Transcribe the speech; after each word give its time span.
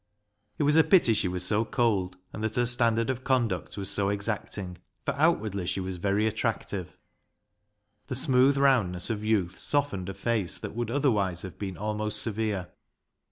It 0.57 0.63
was 0.63 0.75
a 0.75 0.83
pity 0.83 1.13
she 1.13 1.27
was 1.27 1.45
so 1.45 1.63
cold, 1.63 2.17
and 2.33 2.43
that 2.43 2.55
her 2.55 2.65
standard 2.65 3.11
of 3.11 3.23
conduct 3.23 3.77
was 3.77 3.87
so 3.87 4.09
exacting, 4.09 4.79
for 5.05 5.13
out 5.13 5.37
wardly 5.39 5.67
she 5.67 5.79
was 5.79 5.97
very 5.97 6.25
attractive. 6.25 6.97
The 8.07 8.15
smooth 8.15 8.57
roundness 8.57 9.11
of 9.11 9.23
youth 9.23 9.59
softened 9.59 10.09
a 10.09 10.15
face 10.15 10.57
that 10.59 10.73
would 10.73 10.89
otherwise 10.89 11.43
have 11.43 11.59
been 11.59 11.77
almost 11.77 12.19
severe. 12.19 12.69